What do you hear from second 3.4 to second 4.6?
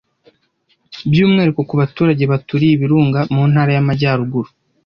Ntara y’Amajyaruguru